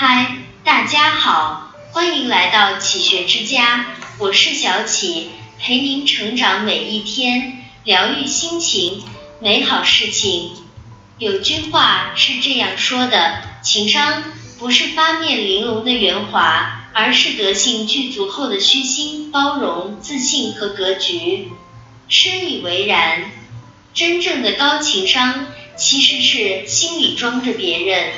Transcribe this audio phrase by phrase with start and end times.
[0.00, 3.84] 嗨，大家好，欢迎来到启学之家，
[4.18, 9.02] 我是小启，陪您成长每一天，疗愈心情，
[9.40, 10.52] 美好事情。
[11.18, 14.22] 有句话是这样说的：情商
[14.60, 21.48] 不是八面玲珑的圆滑，而是德性具足后的虚心、包容、自信和格局。
[22.08, 23.32] 深以为然。
[23.94, 28.12] 真正的高情商，其实是心里装着别人。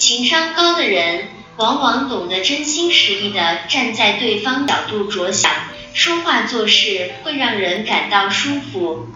[0.00, 1.28] 情商高的人，
[1.58, 5.52] 往往懂得真心实意的站在对方角度着想，
[5.92, 9.08] 说话做事会让人感到舒服。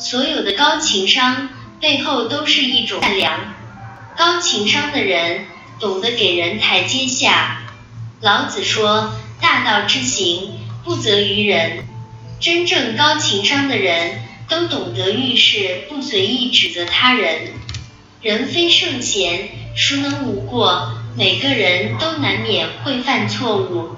[0.00, 1.50] 所有的高情商
[1.82, 3.54] 背后都是一种善良。
[4.16, 5.44] 高情商的人
[5.78, 7.64] 懂得给人台阶下。
[8.22, 11.84] 老子说：“大道之行，不责于人。”
[12.40, 14.22] 真正高情商的人。
[14.48, 17.52] 都懂得遇事不随意指责他人，
[18.20, 20.92] 人非圣贤，孰能无过？
[21.16, 23.96] 每个人都难免会犯错误，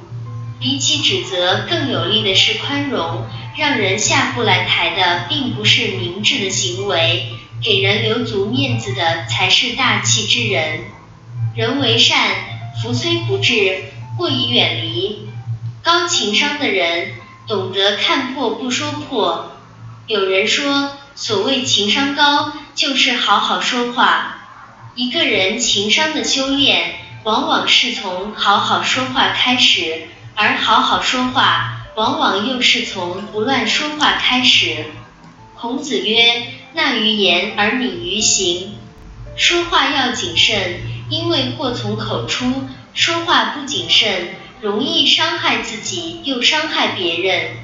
[0.61, 3.27] 比起指责，更有利的是宽容。
[3.57, 7.29] 让人下不来台的，并不是明智的行为，
[7.63, 10.81] 给人留足面子的才是大气之人。
[11.55, 12.19] 人为善，
[12.83, 13.85] 福虽不至，
[14.17, 15.29] 过已远离。
[15.85, 17.13] 高情商的人，
[17.47, 19.53] 懂得看破不说破。
[20.09, 24.44] 有人说，所谓情商高，就是好好说话。
[24.97, 30.03] 一个人情商的修炼，往往是从好好说话开始，
[30.37, 34.85] 而好好说话，往往又是从不乱说话开始。
[35.57, 38.77] 孔子曰：“纳于言而敏于行。”
[39.37, 42.69] 说话要谨慎，因为祸从口出。
[42.93, 44.29] 说话不谨慎，
[44.61, 47.57] 容易伤害自己，又伤害别人。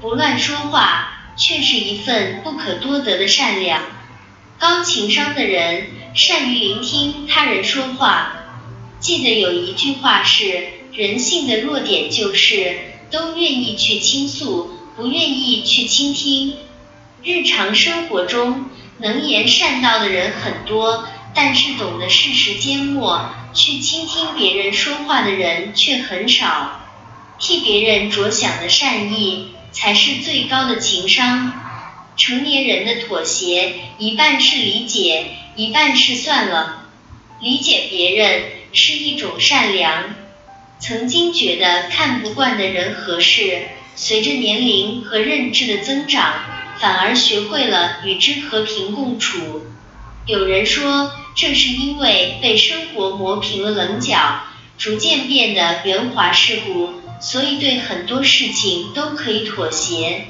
[0.00, 1.08] 不乱说话。
[1.34, 3.80] 却是一份不可多得的善良。
[4.58, 8.32] 高情商的人善于聆听他人说话。
[9.00, 12.78] 记得有一句话是：人性的弱点就是
[13.10, 16.56] 都愿意去倾诉，不愿意去倾听。
[17.22, 18.66] 日常生活中
[18.98, 26.80] 能言善道的人很多，但是懂得适时缄默，去倾听别人说话的人却很少。
[27.38, 29.48] 替别人着想的善意。
[29.72, 31.50] 才是最高的情商。
[32.16, 36.86] 成年人的妥协，一半是理解，一半是算了。
[37.40, 40.14] 理解别人是一种善良。
[40.78, 43.62] 曾经觉得看不惯的人和事，
[43.96, 46.34] 随着年龄和认知的增长，
[46.78, 49.62] 反而学会了与之和平共处。
[50.26, 54.44] 有人说，正是因为被生活磨平了棱角，
[54.76, 56.94] 逐渐变得圆滑世故。
[57.20, 60.26] 所以对很多事情都可以妥协，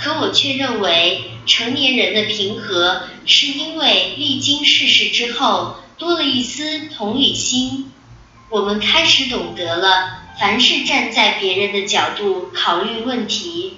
[0.00, 7.92] 可我却认为成年人的平和是因为历经世事之后多了一丝同理心。
[8.48, 13.74] 我们开始懂得了凡事站在别人的角度考虑问题，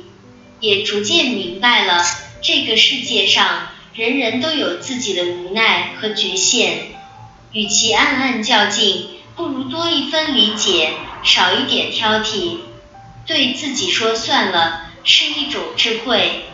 [0.60, 2.04] 也逐渐明白了
[2.40, 6.92] 这个世界上人人都有自己的无奈和局限。
[7.52, 10.92] 与其暗暗较劲，不如多一分理解。
[11.24, 12.56] 少一点挑剔，
[13.26, 16.44] 对自己说算了，是一种智慧。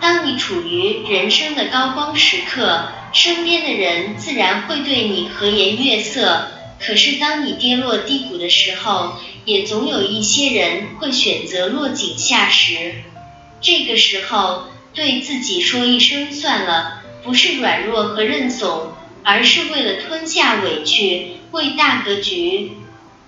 [0.00, 6.48] 当你处于人生的高光时刻，身边的人自然会对你和颜悦色。
[6.80, 12.96] 可是当你跌落低谷的时候，也总有一些人会选择落井下石。
[13.60, 22.72] 这个时候，对自己说一声算了，不是软弱和认怂，而是为了吞下委屈，为大格局。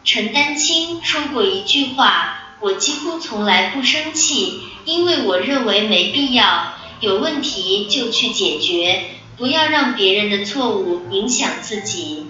[0.04, 6.74] 陈丹青说过一句话：“我几乎从来不生气，因为我认为没必要。
[7.00, 12.26] 有问题就去解决，不要让别人的错误影响自己。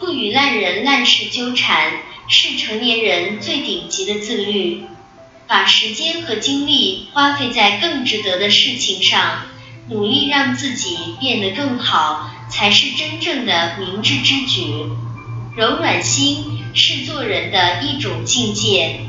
[0.00, 1.92] 不与烂人烂事纠缠，
[2.28, 4.82] 是成年人最顶级的自律。
[5.46, 9.46] 把时间和精力花费在更值得的事情上，
[9.88, 14.64] 努力让自己变得更好，才是真正的明智之举。
[15.56, 19.00] 柔软心。”是做人的一种境界。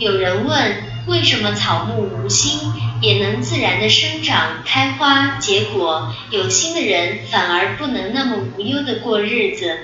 [0.00, 9.76] 有人问，为什么草木无心也能自然的生长、开花、结果，有心的人反而不能那么无忧的过日子？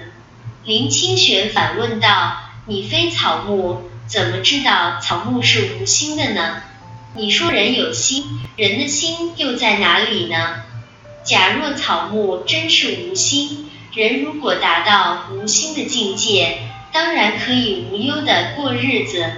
[0.64, 6.62] 林清玄反问道：“你非草木，怎么知道草木是无心的呢？
[7.14, 8.24] 你说人有心，
[8.56, 10.62] 人的心又在哪里呢？
[11.24, 16.60] 假若草木真是无心，人如果达到无心的境界。”
[16.92, 19.30] 当然可以无忧的过日子。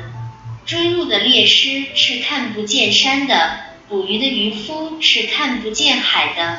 [0.69, 6.59] 追鹿的猎师是看不见山的，捕鱼的渔夫是看不见海的。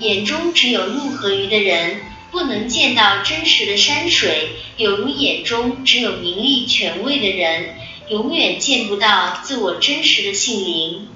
[0.00, 2.00] 眼中只有鹿和鱼的人，
[2.32, 7.76] 不能见到真实的山水，有如眼中只有名利权位的人，
[8.08, 11.08] 永远见不到自我真实的性灵。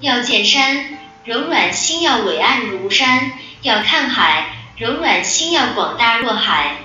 [0.00, 3.30] 要见山，柔软心要伟岸如山；
[3.62, 6.78] 要看海，柔软心要广大若海。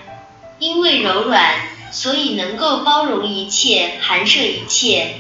[0.59, 1.55] 因为柔软，
[1.95, 5.15] 所以能够包容一切，含摄一切。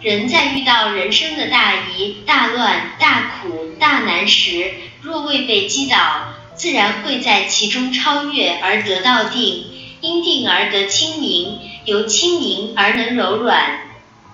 [0.00, 4.72] 人在遇到人生的大疑、大乱、大苦、大难时，
[5.02, 9.66] 若未被击倒，自然会在其中超越而得到定，
[10.00, 13.80] 因定而得清明，由清明而能柔软。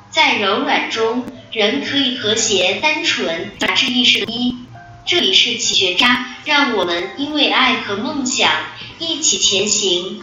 [0.08, 4.54] 在柔软中，人可以和谐、单纯、达至意识一。
[5.04, 8.52] 这里是启学渣，让我们因为爱和梦想
[9.00, 10.22] 一起前行。